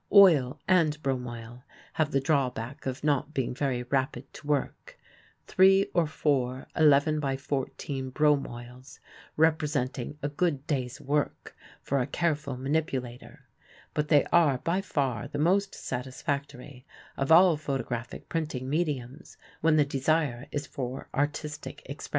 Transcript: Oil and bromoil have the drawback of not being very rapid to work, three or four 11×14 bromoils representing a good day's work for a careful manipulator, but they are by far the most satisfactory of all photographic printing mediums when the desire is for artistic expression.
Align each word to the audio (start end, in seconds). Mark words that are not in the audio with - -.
Oil 0.11 0.59
and 0.67 0.99
bromoil 1.03 1.61
have 1.93 2.09
the 2.09 2.19
drawback 2.19 2.87
of 2.87 3.03
not 3.03 3.35
being 3.35 3.53
very 3.53 3.83
rapid 3.83 4.33
to 4.33 4.47
work, 4.47 4.97
three 5.45 5.91
or 5.93 6.07
four 6.07 6.65
11×14 6.75 8.11
bromoils 8.11 8.97
representing 9.37 10.17
a 10.23 10.27
good 10.27 10.65
day's 10.65 10.99
work 10.99 11.55
for 11.83 11.99
a 12.01 12.07
careful 12.07 12.57
manipulator, 12.57 13.47
but 13.93 14.07
they 14.07 14.23
are 14.33 14.57
by 14.57 14.81
far 14.81 15.27
the 15.27 15.37
most 15.37 15.75
satisfactory 15.75 16.83
of 17.15 17.31
all 17.31 17.55
photographic 17.55 18.27
printing 18.27 18.67
mediums 18.67 19.37
when 19.61 19.75
the 19.75 19.85
desire 19.85 20.47
is 20.51 20.65
for 20.65 21.09
artistic 21.13 21.83
expression. 21.85 22.09